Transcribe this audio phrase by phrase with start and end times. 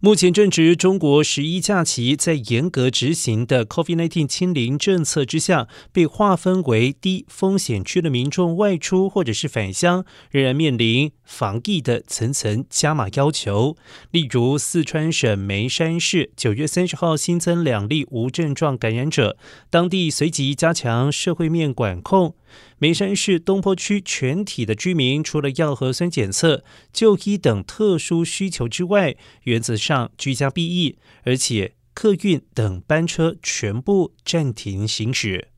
[0.00, 13.74] 目前正值中国十一假期，在严格执行的 COVID-19 清零政策之下，被划分为低风险区的民众外出或者是返乡，仍然面临防疫的层层加码要求。
[14.10, 19.38] 例如，四川省眉山市九月三十号新增两例无症状感染者，
[19.70, 22.34] 当地随即加强社会面管控。
[22.78, 35.48] 眉山市东坡区全体的居民，除了要核酸检测、就医等特殊需求之外，原则上居家避疫，而且客运等班车全部暂停行驶。